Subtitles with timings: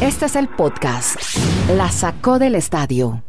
[0.00, 1.16] Este es el podcast.
[1.76, 3.22] La sacó del estadio.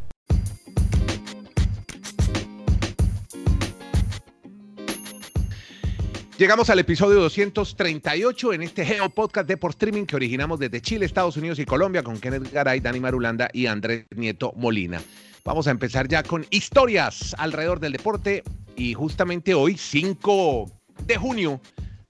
[6.37, 11.05] Llegamos al episodio 238 en este Geo Podcast de por streaming que originamos desde Chile,
[11.05, 14.99] Estados Unidos y Colombia con Kenneth Garay, Dani Marulanda y Andrés Nieto Molina.
[15.45, 18.43] Vamos a empezar ya con historias alrededor del deporte
[18.75, 20.71] y justamente hoy, 5
[21.05, 21.61] de junio,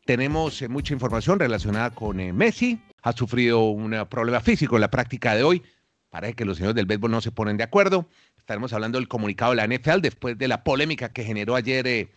[0.06, 2.80] tenemos eh, mucha información relacionada con eh, Messi.
[3.02, 5.64] Ha sufrido un eh, problema físico en la práctica de hoy.
[6.10, 8.08] Parece que los señores del béisbol no se ponen de acuerdo.
[8.38, 12.10] Estaremos hablando del comunicado de la NFL después de la polémica que generó ayer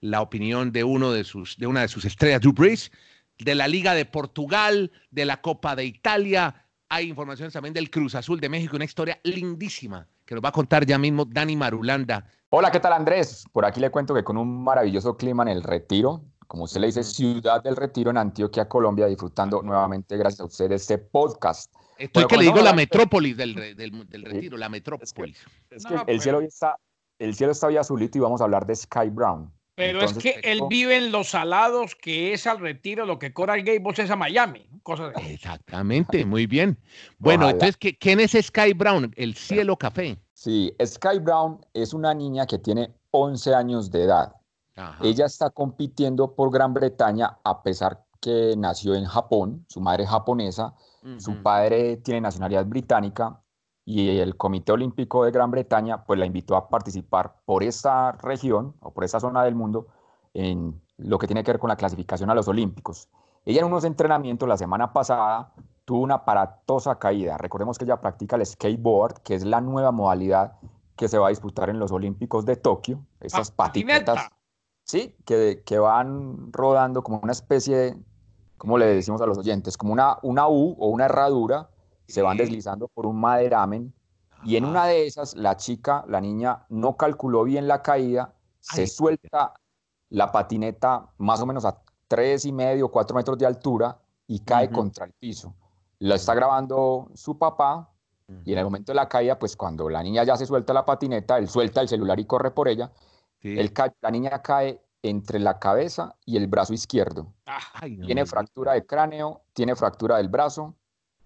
[0.00, 2.90] la opinión de, uno de, sus, de una de sus estrellas, Drew Brees,
[3.38, 6.66] de la Liga de Portugal, de la Copa de Italia.
[6.88, 10.52] Hay informaciones también del Cruz Azul de México, una historia lindísima que nos va a
[10.52, 12.26] contar ya mismo Dani Marulanda.
[12.50, 13.44] Hola, ¿qué tal Andrés?
[13.52, 16.22] Por aquí le cuento que con un maravilloso clima en el retiro,
[16.52, 20.70] como usted le dice, Ciudad del Retiro en Antioquia, Colombia, disfrutando nuevamente, gracias a usted,
[20.72, 21.72] este podcast.
[21.96, 25.38] Estoy que le digo la metrópolis del, del, retiro, la metrópolis.
[25.70, 26.76] Es que, el, cielo está,
[27.18, 29.50] el cielo está hoy azulito y vamos a hablar de Sky Brown.
[29.76, 33.62] Pero es que él vive en los salados, que es al retiro, lo que Coral
[33.62, 34.68] Gables es a Miami.
[34.82, 36.78] Cosas Exactamente, muy bien.
[37.16, 39.10] Bueno, entonces, ¿quién es Sky Brown?
[39.16, 40.18] El cielo café.
[40.34, 44.34] Sí, Sky Brown es una niña que tiene 11 años de edad.
[45.02, 50.10] Ella está compitiendo por Gran Bretaña a pesar que nació en Japón, su madre es
[50.10, 50.74] japonesa,
[51.18, 53.40] su padre tiene nacionalidad británica
[53.84, 58.76] y el Comité Olímpico de Gran Bretaña pues la invitó a participar por esta región
[58.80, 59.88] o por esa zona del mundo
[60.34, 63.08] en lo que tiene que ver con la clasificación a los Olímpicos.
[63.44, 65.52] Ella en unos entrenamientos la semana pasada
[65.84, 67.36] tuvo una aparatosa caída.
[67.38, 70.52] Recordemos que ella practica el skateboard, que es la nueva modalidad
[70.96, 73.04] que se va a disputar en los Olímpicos de Tokio.
[73.20, 74.28] Esas ah, patinetas,
[74.84, 77.96] sí, que, que van rodando como una especie de,
[78.56, 81.70] como le decimos a los oyentes, como una, una U o una herradura
[82.06, 83.94] se van deslizando por un maderamen
[84.44, 88.86] y en una de esas la chica, la niña, no calculó bien la caída, se
[88.86, 89.54] suelta
[90.10, 94.70] la patineta más o menos a tres y medio, cuatro metros de altura y cae
[94.70, 95.54] contra el piso.
[96.00, 97.88] La está grabando su papá
[98.44, 100.84] y en el momento de la caída, pues cuando la niña ya se suelta la
[100.84, 102.92] patineta, él suelta el celular y corre por ella.
[103.42, 107.32] La niña cae entre la cabeza y el brazo izquierdo.
[108.06, 110.74] tiene fractura de cráneo, tiene fractura del brazo,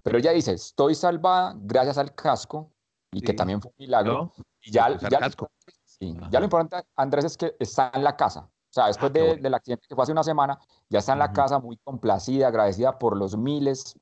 [0.03, 2.73] pero ella dice, estoy salvada gracias al casco
[3.13, 4.33] y que también fue un milagro.
[4.63, 8.41] Y ya, ya, lo importante, Andrés, es que está en la casa.
[8.41, 11.33] O sea, después ah, del accidente que fue hace una semana, ya está en la
[11.33, 13.99] casa muy complacida, agradecida por los miles,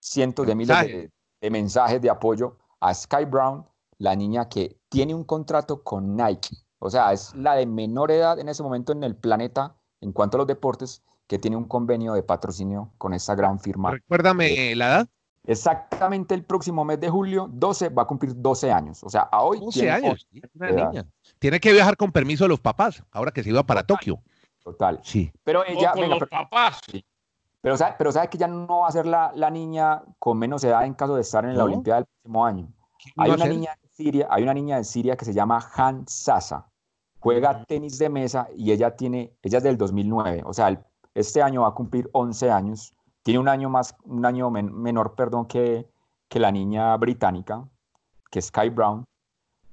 [0.00, 3.66] cientos de miles de, mensajes de apoyo a Sky Brown,
[3.98, 6.56] la niña que tiene un contrato con Nike.
[6.84, 10.36] O sea, es la de menor edad en ese momento en el planeta en cuanto
[10.36, 13.92] a los deportes que tiene un convenio de patrocinio con esa gran firma.
[13.92, 15.08] Recuérdame la edad.
[15.46, 19.04] Exactamente el próximo mes de julio, 12, va a cumplir 12 años.
[19.04, 19.60] O sea, a hoy.
[19.60, 20.26] 12 años.
[21.38, 24.20] Tiene que viajar con permiso de los papás, ahora que se iba para Tokio.
[24.64, 24.98] Total.
[25.04, 25.32] Sí.
[25.44, 25.92] Pero ella.
[25.92, 26.80] con los papás.
[27.60, 30.64] Pero, sabe, pero sabe que ya no va a ser la, la, niña con menos
[30.64, 32.68] edad en caso de estar en la Olimpiada del próximo año.
[33.16, 36.71] Hay una, niña de Siria, hay una niña de Siria que se llama Han Sasa.
[37.22, 40.42] Juega tenis de mesa y ella tiene, ella es del 2009.
[40.44, 40.84] O sea,
[41.14, 45.46] este año va a cumplir 11 años tiene un año más, un año menor, perdón,
[45.46, 45.86] que,
[46.28, 47.68] que la niña británica,
[48.30, 49.04] que es Sky Brown.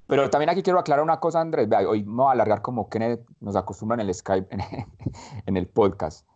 [0.08, 1.68] Pero también aquí quiero aclarar una cosa, Andrés.
[1.88, 4.48] hoy me voy a alargar como Kenneth nos acostumbra en el Skype,
[5.46, 6.28] en, el podcast.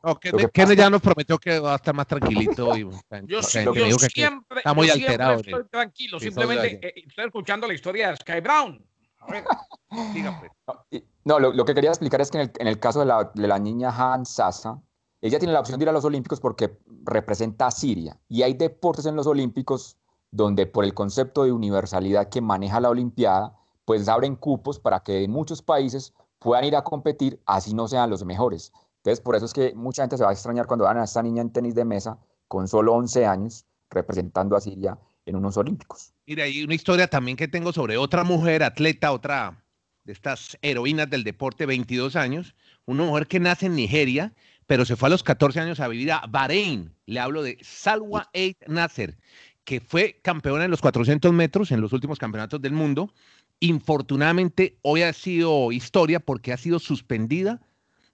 [0.54, 2.78] Kenneth, ya nos prometió que va a estar más tranquilito.
[2.78, 2.82] Y,
[3.26, 5.40] yo, siempre, está muy alterado.
[5.40, 8.86] Estoy tranquilo, simplemente eh, estoy escuchando la historia de Sky Brown.
[9.30, 9.44] Ver,
[11.26, 13.48] No, lo, que quería explicar es que en el, en el caso de la, de
[13.48, 14.82] la niña Han Sasa,
[15.22, 18.20] ella tiene la opción de ir a los Olímpicos porque representa a Siria.
[18.28, 19.98] Y hay deportes en los Olímpicos
[20.32, 25.28] donde por el concepto de universalidad que maneja la Olimpiada, pues abren cupos para que
[25.28, 28.74] muchos países puedan ir a competir, así no sean los mejores.
[28.98, 31.22] Entonces, por eso es que mucha gente se va a extrañar cuando van a esta
[31.22, 32.18] niña en tenis de mesa
[32.48, 36.14] con solo 11 años representando a Siria en unos Olímpicos.
[36.26, 39.64] Mira, hay una historia también que tengo sobre otra mujer atleta, otra
[40.04, 42.56] de estas heroínas del deporte, 22 años,
[42.86, 44.34] una mujer que nace en Nigeria
[44.68, 46.94] pero se fue a los 14 años a vivir a Bahrein.
[47.06, 49.18] Le hablo de Salwa Eid Nasser,
[49.64, 53.14] que fue campeona en los 400 metros en los últimos campeonatos del mundo.
[53.60, 57.62] Infortunadamente, hoy ha sido historia porque ha sido suspendida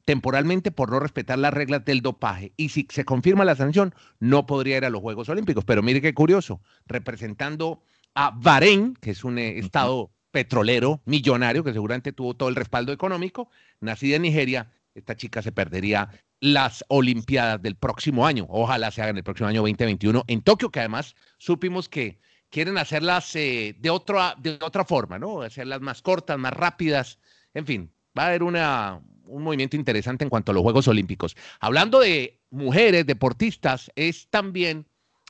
[0.09, 2.51] temporalmente por no respetar las reglas del dopaje.
[2.57, 5.65] Y si se confirma la sanción, no podría ir a los Juegos Olímpicos.
[5.65, 7.83] Pero mire qué curioso, representando
[8.15, 12.91] a Bahrein, que es un eh, estado petrolero millonario que seguramente tuvo todo el respaldo
[12.91, 13.51] económico,
[13.81, 16.09] nacida en Nigeria, esta chica se perdería
[16.39, 18.47] las Olimpiadas del próximo año.
[18.49, 22.17] Ojalá se hagan el próximo año 2021 en Tokio, que además supimos que
[22.49, 25.43] quieren hacerlas eh, de, otra, de otra forma, ¿no?
[25.43, 27.19] Hacerlas más cortas, más rápidas.
[27.53, 31.35] En fin, va a haber una, un movimiento interesante en cuanto a los Juegos Olímpicos.
[31.59, 34.87] Hablando de mujeres deportistas, es también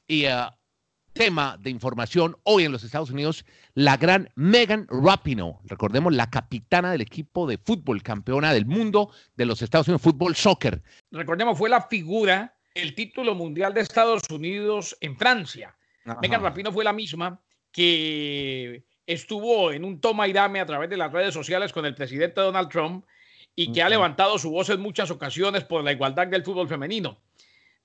[0.08, 0.48] y, eh,
[1.14, 6.92] tema de información hoy en los Estados Unidos la gran Megan Rapinoe, recordemos la capitana
[6.92, 10.82] del equipo de fútbol, campeona del mundo de los Estados Unidos, fútbol soccer.
[11.12, 15.76] Recordemos, fue la figura el título mundial de Estados Unidos en Francia.
[16.22, 17.42] Megan Rapinoe fue la misma
[17.72, 21.96] que estuvo en un toma y dame a través de las redes sociales con el
[21.96, 23.06] presidente Donald Trump
[23.56, 27.20] y que ha levantado su voz en muchas ocasiones por la igualdad del fútbol femenino.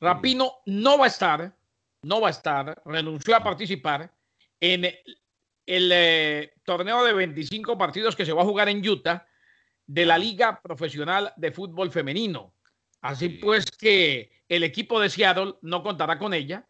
[0.01, 1.57] Rapino no va a estar,
[2.03, 4.13] no va a estar, renunció a participar
[4.61, 9.27] en el eh, torneo de 25 partidos que se va a jugar en Utah
[9.87, 12.55] de la Liga Profesional de Fútbol Femenino.
[13.01, 16.67] Así pues que el equipo de Seattle no contará con ella.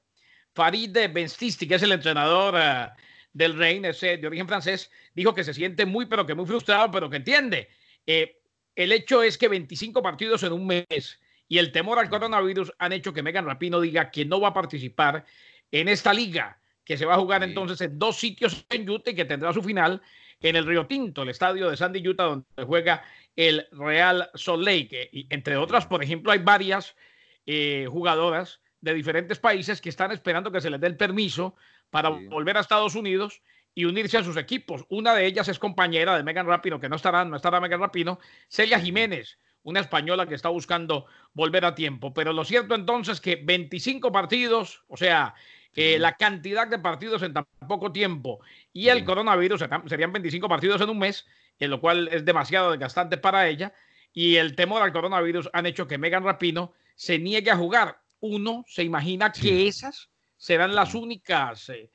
[0.55, 2.89] Farid Benstisti, que es el entrenador eh,
[3.33, 7.11] del ese de origen francés, dijo que se siente muy, pero que muy frustrado, pero
[7.11, 7.69] que entiende.
[8.07, 8.41] Eh,
[8.77, 12.93] el hecho es que 25 partidos en un mes y el temor al coronavirus han
[12.93, 15.25] hecho que Megan Rapino diga que no va a participar
[15.71, 19.15] en esta liga que se va a jugar entonces en dos sitios en Utah y
[19.15, 20.03] que tendrá su final
[20.41, 23.03] en el Río Tinto, el estadio de Sandy Utah, donde juega
[23.35, 25.09] el Real Salt Lake.
[25.11, 26.95] Y entre otras, por ejemplo, hay varias
[27.47, 31.57] eh, jugadoras de diferentes países que están esperando que se les dé el permiso
[31.89, 33.41] para volver a Estados Unidos
[33.75, 34.85] y unirse a sus equipos.
[34.89, 38.19] Una de ellas es compañera de Megan Rapino, que no estará, no estará Megan Rapino,
[38.49, 42.15] Celia Jiménez, una española que está buscando volver a tiempo.
[42.15, 45.35] Pero lo cierto entonces que 25 partidos, o sea,
[45.75, 48.41] la cantidad de partidos en tan poco tiempo
[48.73, 51.27] y el coronavirus serían 25 partidos en un mes,
[51.59, 53.73] en lo cual es demasiado desgastante para ella.
[54.13, 58.01] Y el temor al coronavirus han hecho que Megan Rapino se niegue a jugar.
[58.21, 61.91] Uno se imagina que esas serán las únicas eh,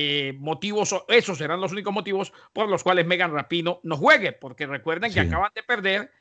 [0.00, 4.64] eh, motivos, esos serán los únicos motivos por los cuales Megan Rapino no juegue, porque
[4.64, 6.12] recuerden que acaban de perder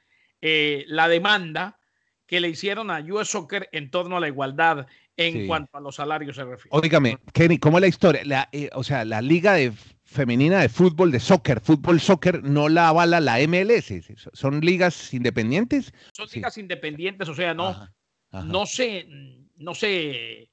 [0.42, 1.78] eh, la demanda
[2.26, 5.94] que le hicieron a US Soccer en torno a la igualdad en cuanto a los
[5.94, 6.70] salarios se refiere.
[6.72, 8.50] Óigame, Kenny, ¿cómo es la historia?
[8.74, 9.72] o sea, la liga de
[10.06, 13.94] femenina de fútbol, de soccer, fútbol soccer, no la avala la MLS.
[14.34, 15.94] ¿Son ligas independientes?
[16.14, 17.88] Son ligas independientes, o sea, no,
[18.32, 19.08] no sé,
[19.56, 20.50] no sé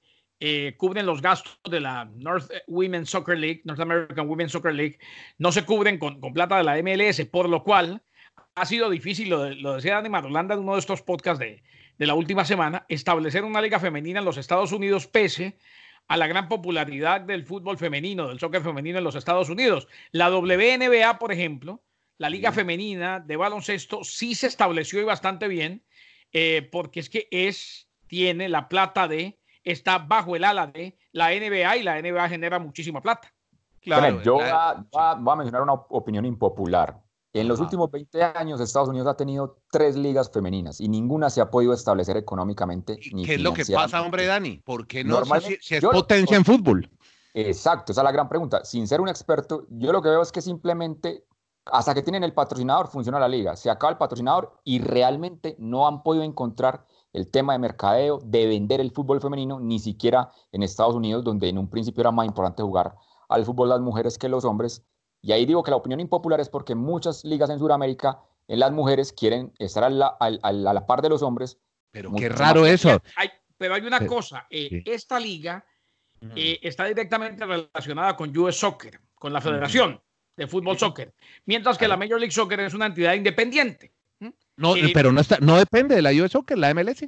[0.46, 4.99] eh, cubren los gastos de la North Women's Soccer League, North American Women's Soccer League,
[5.38, 8.02] no se cubren con, plata de la MLS, por lo cual
[8.55, 11.62] ha sido difícil, lo, decía Dani Marolanda en uno de estos podcasts de,
[11.96, 15.56] de la última semana, establecer una liga femenina en los Estados Unidos pese
[16.08, 19.88] a la gran popularidad del fútbol femenino, del soccer femenino en los Estados Unidos.
[20.11, 21.82] La WNBA, por ejemplo,
[22.19, 25.82] la liga femenina de baloncesto, sí se estableció y bastante bien,
[26.35, 31.31] eh, porque es que es, tiene la plata de está bajo el ala de la
[31.31, 33.32] NBA y la NBA genera muchísima plata.
[33.81, 37.02] Claro, yo voy a, mencionar una opinión impopular.
[37.34, 41.40] En los últimos 20 años, Estados Unidos ha tenido tres ligas femeninas y ninguna se
[41.40, 42.99] ha podido establecer económicamente.
[43.12, 44.58] Ni ¿Qué es lo que pasa, hombre, Dani?
[44.58, 45.20] ¿Por qué no?
[45.40, 46.88] Si, es potencia en fútbol.
[47.34, 48.64] Exacto, esa es la gran pregunta.
[48.64, 51.25] Sin ser un experto, yo lo que veo es que simplemente
[51.67, 53.56] hasta que tienen el patrocinador funciona la liga.
[53.56, 58.46] Se acaba el patrocinador y realmente no han podido encontrar el tema de mercadeo, de
[58.46, 62.26] vender el fútbol femenino, ni siquiera en Estados Unidos, donde en un principio era más
[62.26, 62.94] importante jugar
[63.28, 64.84] al fútbol las mujeres que los hombres.
[65.22, 68.72] Y ahí digo que la opinión impopular es porque muchas ligas en Sudamérica, en las
[68.72, 71.56] mujeres quieren estar a la, par de los hombres.
[71.93, 73.00] Pero qué raro eso.
[73.56, 75.65] pero hay una cosa, eh, esta liga
[76.34, 80.03] eh, está directamente relacionada con US Soccer, con la Federación
[80.36, 81.15] de Fútbol Soccer,
[81.46, 83.94] mientras que la Major League Soccer es una entidad independiente.
[84.56, 87.05] No, pero no, está, no depende de la US Soccer, la MLS.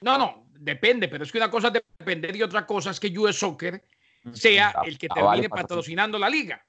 [0.00, 3.16] No, no, depende, pero es que una cosa es depender y otra cosa es que
[3.18, 3.84] US Soccer
[4.24, 6.64] mm, sea el que termine patrocinando la liga.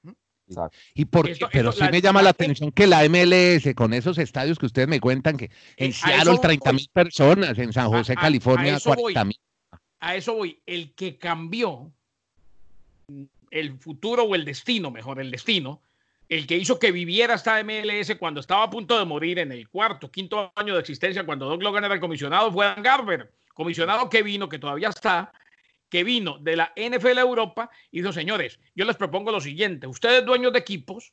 [0.94, 4.66] Y por, pero sí me llama la atención que la MLS, con esos estadios que
[4.66, 9.24] ustedes me cuentan, que en eh, Seattle 30 mil personas, en San José, California, 40
[9.24, 9.40] mil.
[10.00, 10.60] A eso voy.
[10.66, 11.92] El que cambió
[13.50, 15.80] el futuro o el destino, mejor el destino,
[16.32, 19.68] el que hizo que viviera esta MLS cuando estaba a punto de morir en el
[19.68, 24.08] cuarto, quinto año de existencia, cuando Doug Logan era el comisionado, fue Dan Garber, comisionado
[24.08, 25.30] que vino, que todavía está,
[25.90, 30.24] que vino de la NFL Europa y dijo, señores, yo les propongo lo siguiente, ustedes
[30.24, 31.12] dueños de equipos,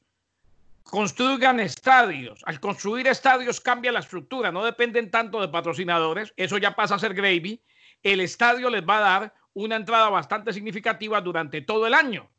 [0.84, 2.40] construyan estadios.
[2.46, 7.00] Al construir estadios cambia la estructura, no dependen tanto de patrocinadores, eso ya pasa a
[7.00, 7.62] ser gravy.
[8.04, 12.30] El estadio les va a dar una entrada bastante significativa durante todo el año.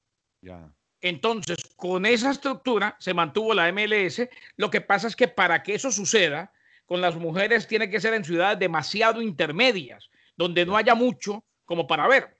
[0.40, 0.72] Ya.
[1.00, 4.28] Entonces, con esa estructura se mantuvo la MLS.
[4.56, 6.52] Lo que pasa es que para que eso suceda,
[6.86, 11.86] con las mujeres tiene que ser en ciudades demasiado intermedias, donde no haya mucho como
[11.86, 12.36] para ver.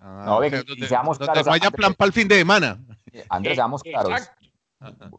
[0.00, 1.46] Ah, no, seamos claros.
[1.46, 2.78] vaya plan para el fin de semana.
[3.28, 4.30] Andrés, seamos claros.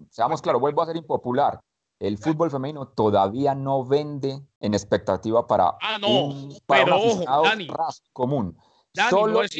[0.10, 1.62] Seamos claros, vuelvo a ser impopular.
[2.00, 7.67] El fútbol femenino todavía no vende en expectativa para ah, no, un, pero ojo, Dani,
[8.12, 8.57] común.
[8.93, 9.51] Dani, Solo no es,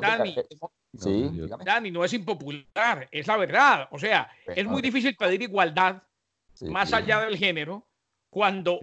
[0.00, 0.34] Dani,
[0.98, 1.30] sí,
[1.64, 3.88] Dani, no es impopular, es la verdad.
[3.92, 6.02] O sea, es muy difícil pedir igualdad
[6.62, 7.86] más allá del género
[8.28, 8.80] cuando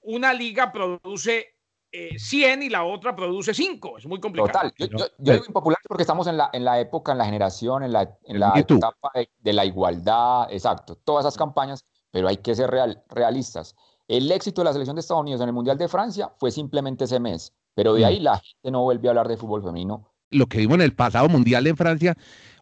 [0.00, 1.56] una liga produce
[1.92, 3.98] 100 eh, y la otra produce 5.
[3.98, 4.70] Es muy complicado.
[4.70, 4.72] Total.
[4.78, 8.18] Yo, digo impopular porque estamos en la, en la época, en la generación, en la,
[8.24, 10.96] en la etapa de, la igualdad, exacto.
[10.96, 13.76] Todas esas campañas, pero hay que ser real, realistas.
[14.08, 17.04] El éxito de la selección de Estados Unidos en el Mundial de Francia fue simplemente
[17.04, 18.04] ese mes, pero de mm.
[18.04, 20.12] ahí la gente no vuelve a hablar de fútbol femenino.
[20.30, 22.16] Lo que vimos en el pasado Mundial de Francia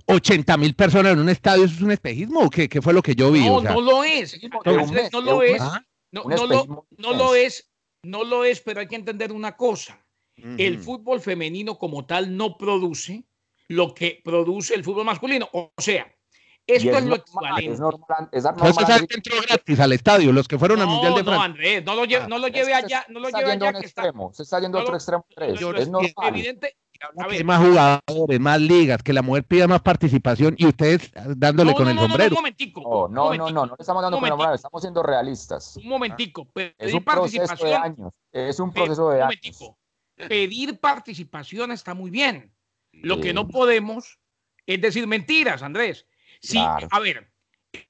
[0.07, 3.01] 80 mil personas en un estadio, ¿eso es un espejismo o qué, qué fue lo
[3.01, 3.47] que yo vi?
[3.47, 4.39] No, no lo es.
[4.53, 5.63] No, lo es.
[6.13, 7.71] No, lo, no lo es
[8.05, 10.01] no lo es, pero hay que entender una cosa.
[10.37, 13.25] El fútbol femenino como tal no produce
[13.69, 15.49] lo que produce el fútbol masculino.
[15.53, 16.13] O sea,
[16.67, 17.73] esto es, lo equivalente.
[17.73, 19.07] Es normal, es normal.
[19.11, 21.39] entró gratis al estadio, los que fueron al Mundial de Francia.
[21.39, 23.05] No, Andrés, no lo lleve, no lo lleve allá.
[23.09, 23.73] No lo lleve allá.
[23.73, 25.27] Que extremo, está, se está yendo a otro extremo.
[25.37, 26.11] es normal.
[26.29, 26.77] Evidente,
[27.19, 31.89] hay más jugadores, más ligas, que la mujer pida más participación y ustedes dándole con
[31.89, 32.31] el sombrero.
[32.31, 33.09] No, un momentico.
[33.11, 35.77] No, no, no, no, no, estamos dando con el sombrero, estamos siendo realistas.
[35.77, 36.47] Un momentico.
[36.47, 38.13] Pedir es un proceso de años.
[38.33, 39.75] Es un proceso de años.
[40.17, 42.53] Pedir participación está muy bien.
[42.93, 44.19] Lo que no podemos
[44.67, 46.07] es decir mentiras, Andrés.
[46.45, 47.31] Sí, a ver,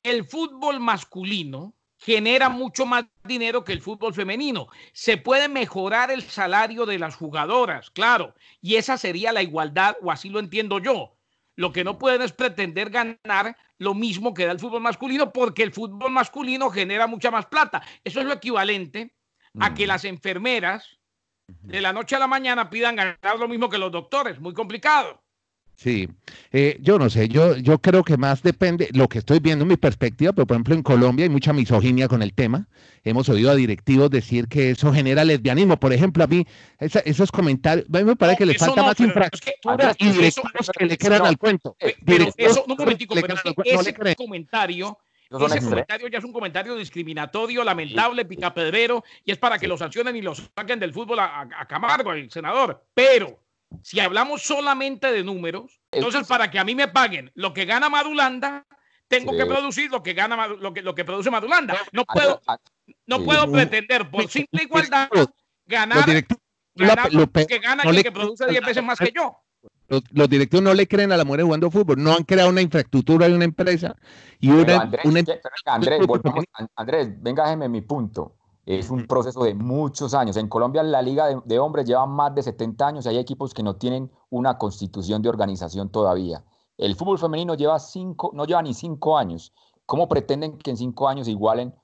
[0.02, 4.68] el fútbol masculino genera mucho más dinero que el fútbol femenino.
[4.92, 10.12] Se puede mejorar el salario de las jugadoras, claro, y esa sería la igualdad, o
[10.12, 11.16] así lo entiendo yo.
[11.56, 15.62] Lo que no pueden es pretender ganar lo mismo que da el fútbol masculino, porque
[15.62, 17.82] el fútbol masculino genera mucha más plata.
[18.04, 19.14] Eso es lo equivalente
[19.58, 20.98] a que las enfermeras
[21.46, 24.38] de la noche a la mañana pidan ganar lo mismo que los doctores.
[24.40, 25.23] Muy complicado.
[25.76, 26.08] Sí,
[26.52, 29.68] eh, yo no sé, yo, yo creo que más depende, lo que estoy viendo en
[29.68, 32.68] mi perspectiva, pero por ejemplo en Colombia hay mucha misoginia con el tema.
[33.02, 35.78] Hemos oído a directivos decir que eso genera lesbianismo.
[35.78, 36.46] Por ejemplo, a mí
[36.78, 39.54] esos comentarios, a mí me parece que les falta más infracción
[39.98, 41.76] y directivos que le crean al cuento.
[42.06, 44.96] Pero, eso, no, momentico, pero ese comentario...
[45.30, 50.14] Ese comentario ya es un comentario discriminatorio, lamentable, picapedrero, y es para que lo sancionen
[50.14, 52.84] y lo saquen del fútbol a, a Camargo, al senador.
[52.94, 53.43] Pero
[53.82, 57.88] si hablamos solamente de números, entonces para que a mí me paguen lo que gana
[57.88, 58.66] Madulanda,
[59.08, 61.76] tengo que producir lo que gana lo que, lo que produce Madulanda.
[61.92, 62.40] No puedo,
[63.06, 65.08] no puedo pretender por simple igualdad
[65.66, 66.06] ganar,
[66.74, 69.36] lo, que gana y que produce 10 veces más que yo.
[69.88, 73.28] Los, directivos no le creen a la mujer jugando fútbol, no han creado una infraestructura
[73.28, 73.94] de una empresa
[74.40, 75.38] y una, Andrés,
[76.76, 78.36] Andrés, venga, mi punto.
[78.66, 80.36] Es un proceso de muchos años.
[80.36, 83.62] En Colombia la liga de, hombres lleva más de 70 años y hay equipos que
[83.62, 86.42] no tienen una constitución de organización todavía.
[86.78, 89.52] El fútbol femenino lleva cinco, no lleva ni cinco años.
[89.86, 91.74] ¿Cómo pretenden que en cinco años igualen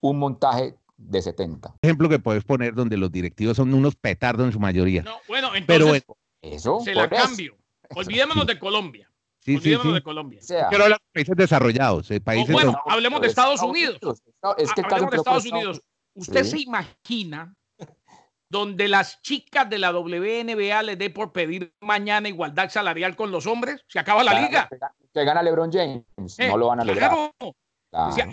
[0.00, 1.74] un montaje de 70?
[1.82, 5.02] Ejemplo que puedes poner donde los directivos son unos petardos en su mayoría.
[5.02, 6.04] No, bueno, entonces
[6.40, 7.56] eso, se la cambio.
[7.94, 9.10] Olvidémonos de Colombia.
[9.40, 10.40] Sí, Olvidémonos de Colombia.
[10.70, 12.10] Pero los países desarrollados.
[12.10, 13.98] Eh, países bueno, hablemos de Estados Unidos.
[14.56, 15.82] Es que hablemos de Estados Unidos.
[16.16, 17.54] ¿Usted se imagina
[18.48, 23.46] donde las chicas de la WNBA le dé por pedir mañana igualdad salarial con los
[23.46, 23.84] hombres?
[23.88, 24.68] Se acaba la liga.
[25.12, 26.04] Que gana LeBron James,
[26.38, 27.12] eh, no lo van a lograr.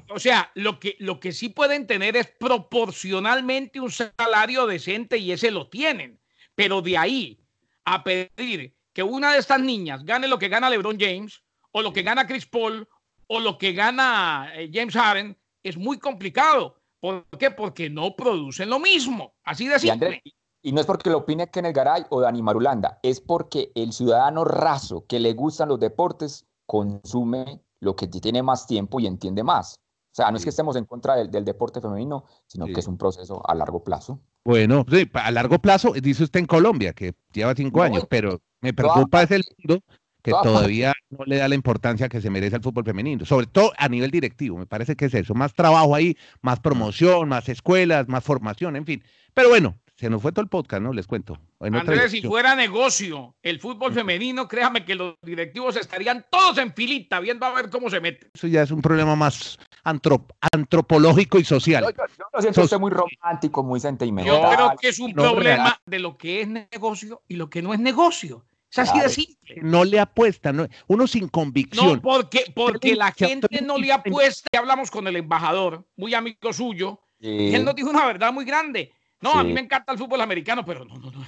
[0.10, 5.32] O, sea, lo, que, lo que sí pueden tener es proporcionalmente un salario decente y
[5.32, 6.20] ese lo tienen.
[6.56, 7.40] Pero de ahí
[7.86, 11.92] a pedir que una de estas niñas gane lo que gana LeBron James, o lo
[11.92, 12.88] que gana Chris Paul,
[13.28, 16.83] o lo que gana eh, James Harden, es muy complicado.
[17.04, 17.52] ¿Por qué?
[17.52, 19.34] Porque no producen lo mismo.
[19.44, 20.22] Así de simple.
[20.62, 24.46] Y, no es porque lo opine Kenneth Garay o Dani Marulanda, es porque el ciudadano
[24.46, 29.82] raso que le gustan los deportes consume lo que tiene más tiempo y entiende más.
[30.14, 32.98] O sea, no es que estemos en contra del, deporte femenino, sino que es un
[32.98, 34.22] proceso a largo plazo.
[34.46, 38.72] Bueno, sí, a largo plazo, dice usted en Colombia, que lleva cinco años, pero me
[38.72, 39.84] preocupa es el mundo
[40.24, 43.74] que todavía no le da la importancia que se merece al fútbol femenino, sobre todo
[43.78, 48.08] a nivel directivo, me parece que es eso, más trabajo ahí, más promoción, más escuelas,
[48.08, 49.04] más formación, en fin.
[49.34, 50.94] Pero bueno, se nos fue todo el podcast, ¿no?
[50.94, 51.38] Les cuento.
[51.60, 57.20] Andrés, si fuera negocio el fútbol femenino, créame que los directivos estarían todos en filita
[57.20, 58.32] viendo a ver cómo se mete.
[58.34, 61.84] Eso ya es un problema más antropológico y social.
[61.84, 64.34] Yo, lo siento muy romántico, muy sentimental.
[64.34, 67.74] Yo creo que es un problema de lo que es negocio y lo que no
[67.74, 68.46] es negocio.
[68.74, 69.56] Es así de simple.
[69.62, 70.52] No le apuesta,
[70.88, 71.94] uno sin convicción.
[71.94, 74.50] No, porque, porque la gente no le apuesta.
[74.58, 78.92] Hablamos con el embajador, muy amigo suyo, Y él nos dijo una verdad muy grande.
[79.22, 81.24] No, a mí me encanta el fútbol americano, pero no, no, no.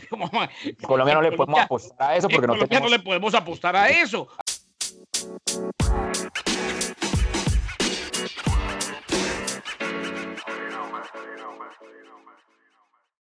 [0.63, 3.89] en Colombia no le podemos apostar a eso porque no, no le podemos apostar a
[3.89, 4.27] eso.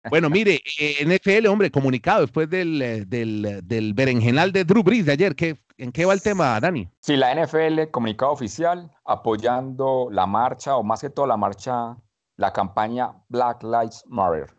[0.09, 5.05] Bueno, mire, eh, NFL, hombre, comunicado después del, eh, del, del berenjenal de Drew Brees
[5.05, 5.37] de ayer.
[5.37, 6.89] ¿qué, ¿En qué va el tema, Dani?
[7.01, 11.97] Sí, la NFL, comunicado oficial, apoyando la marcha, o más que todo la marcha,
[12.37, 14.55] la campaña Black Lives Matter.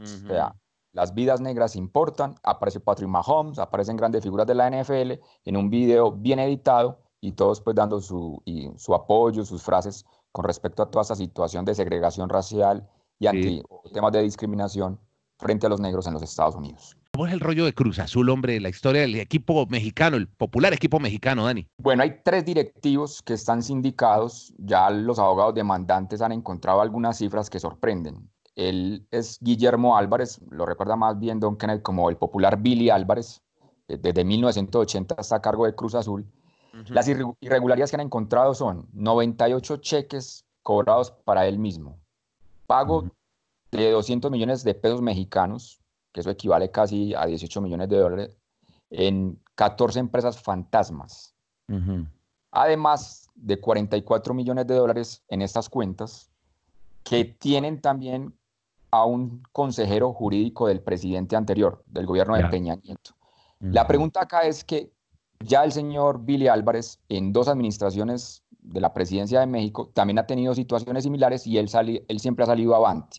[0.00, 0.54] O sea,
[0.92, 2.36] las vidas negras importan.
[2.42, 5.12] Aparece Patrick Mahomes, aparecen grandes figuras de la NFL
[5.44, 10.04] en un video bien editado y todos pues dando su, y, su apoyo, sus frases
[10.30, 12.88] con respecto a toda esa situación de segregación racial
[13.24, 13.62] y anti
[13.92, 14.98] temas de discriminación
[15.38, 16.96] frente a los negros en los Estados Unidos.
[17.12, 18.58] ¿Cómo es el rollo de Cruz Azul, hombre?
[18.60, 21.68] La historia del equipo mexicano, el popular equipo mexicano, Dani.
[21.78, 24.52] Bueno, hay tres directivos que están sindicados.
[24.58, 28.28] Ya los abogados demandantes han encontrado algunas cifras que sorprenden.
[28.56, 33.42] Él es Guillermo Álvarez, lo recuerda más bien Don Kenneth como el popular Billy Álvarez.
[33.88, 36.26] Eh, desde 1980 está a cargo de Cruz Azul.
[36.88, 42.00] Las irregularidades que han encontrado son 98 cheques cobrados para él mismo,
[42.66, 43.10] pago
[43.70, 45.80] de 200 millones de pesos mexicanos,
[46.12, 48.38] que eso equivale casi a 18 millones de dólares,
[48.90, 51.34] en 14 empresas fantasmas.
[52.52, 56.30] Además de 44 millones de dólares en estas cuentas,
[57.02, 58.32] que tienen también
[58.90, 63.10] a un consejero jurídico del presidente anterior, del gobierno de Peña Nieto.
[63.58, 64.92] La pregunta acá es que
[65.40, 70.26] ya el señor Billy Álvarez, en dos administraciones de la presidencia de México, también ha
[70.26, 71.68] tenido situaciones similares y él,
[72.08, 73.18] él siempre ha salido avante.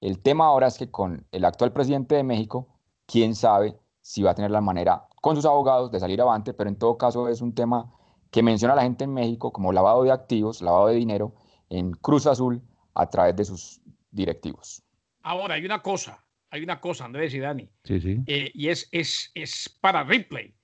[0.00, 2.68] El tema ahora es que con el actual presidente de México,
[3.06, 6.70] quién sabe si va a tener la manera con sus abogados de salir avante, pero
[6.70, 7.92] en todo caso es un tema
[8.30, 11.34] que menciona a la gente en México como lavado de activos, lavado de dinero
[11.68, 12.62] en Cruz Azul
[12.94, 14.82] a través de sus directivos.
[15.22, 17.68] Ahora, hay una cosa, hay una cosa, Andrés y Dani.
[17.84, 18.22] Sí, sí.
[18.26, 20.55] Eh, y es, es, es para replay.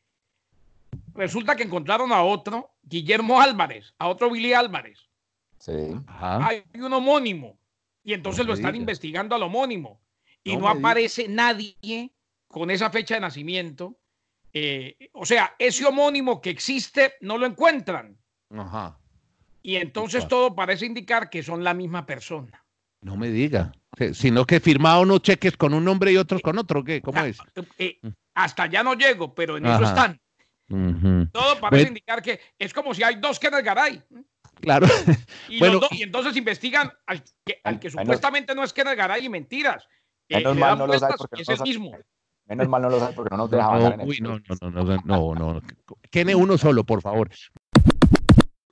[1.14, 5.08] Resulta que encontraron a otro, Guillermo Álvarez, a otro Billy Álvarez.
[5.58, 5.94] Sí.
[6.18, 7.58] Hay un homónimo.
[8.02, 10.00] Y entonces lo están investigando al homónimo.
[10.42, 12.12] Y no, aparece nadie
[12.48, 13.98] con esa fecha de nacimiento.
[14.52, 18.18] Eh, o sea, ese homónimo que existe no lo encuentran.
[18.50, 18.98] Ajá.
[19.62, 22.64] Y entonces todo parece indicar que son la misma persona.
[23.00, 23.72] No me diga.
[24.14, 27.00] Sino que firmaba unos cheques con un nombre y otros con otro, ¿qué?
[27.02, 27.38] ¿Cómo es?
[27.78, 28.00] Eh,
[28.34, 30.20] hasta ya no llego, pero en eso están.
[31.32, 34.02] Todo parece indicar que es como si hay dos Kenneth Garay.
[34.60, 34.86] Claro.
[35.48, 37.22] Y, bueno, y entonces investigan al
[37.78, 39.86] que, supuestamente no es Kenneth Garay y mentiras.
[40.28, 41.92] Eh, menos mal no lo sabe porque es el mismo.
[42.46, 45.34] Menos mal no lo sabe porque no nos deja no, uy, no, no, no, no,
[45.34, 46.38] no, no.
[46.38, 47.28] uno solo, por favor.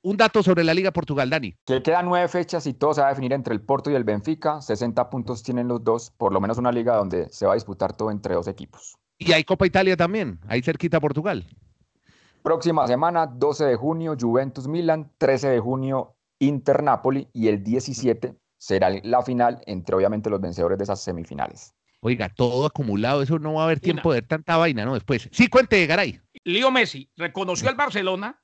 [0.02, 1.54] Un dato sobre la Liga Portugal, Dani.
[1.66, 4.04] Que quedan nueve fechas y todo se va a definir entre el Porto y el
[4.04, 4.62] Benfica.
[4.62, 7.94] 60 puntos tienen los dos, por lo menos una liga donde se va a disputar
[7.94, 8.96] todo entre dos equipos.
[9.18, 11.46] Y hay Copa Italia también, ahí cerquita Portugal.
[12.42, 18.34] Próxima semana, 12 de junio, Juventus Milan, 13 de junio, Inter Napoli y el 17
[18.56, 21.74] será la final entre obviamente los vencedores de esas semifinales.
[22.00, 24.94] Oiga, todo acumulado, eso no va a haber tiempo de ver tanta vaina, ¿no?
[24.94, 25.28] Después.
[25.32, 26.18] Sí, cuente, Garay.
[26.44, 28.40] Leo Messi reconoció al Barcelona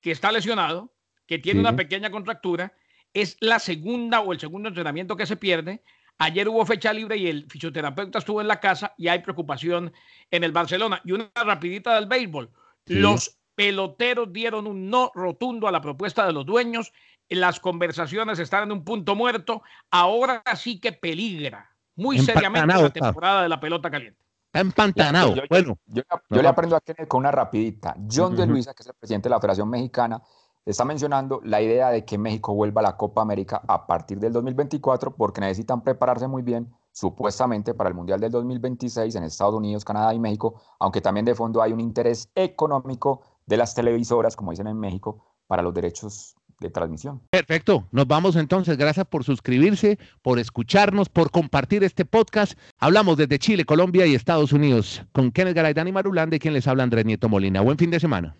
[0.00, 0.94] que está lesionado,
[1.26, 2.72] que tiene una pequeña contractura,
[3.12, 5.82] es la segunda o el segundo entrenamiento que se pierde.
[6.18, 9.92] Ayer hubo fecha libre y el fisioterapeuta estuvo en la casa y hay preocupación
[10.30, 11.00] en el Barcelona.
[11.04, 12.50] Y una rapidita del béisbol.
[12.86, 16.92] Los peloteros dieron un no rotundo a la propuesta de los dueños.
[17.28, 19.62] Las conversaciones están en un punto muerto.
[19.90, 24.18] Ahora sí que peligra muy seriamente la temporada de la pelota caliente.
[24.46, 25.36] Está empantanado.
[25.36, 26.02] Yo, bueno, yo,
[26.42, 27.94] le aprendo a Kenneth con una rapidita.
[28.10, 30.20] John de Luisa, que es el presidente de la Federación Mexicana,
[30.66, 34.32] está mencionando la idea de que México vuelva a la Copa América a partir del
[34.32, 39.84] 2024 porque necesitan prepararse muy bien supuestamente para el Mundial del 2026 en Estados Unidos,
[39.84, 44.52] Canadá y México, aunque también de fondo hay un interés económico de las televisoras, como
[44.52, 47.20] dicen en México, para los derechos de transmisión.
[47.30, 48.76] Perfecto, nos vamos entonces.
[48.76, 52.56] Gracias por suscribirse, por escucharnos, por compartir este podcast.
[52.78, 56.68] Hablamos desde Chile, Colombia y Estados Unidos con Kenneth Garay, Dani Marulanda y quien les
[56.68, 57.60] habla Andrés Nieto Molina.
[57.60, 58.36] Buen fin de semana.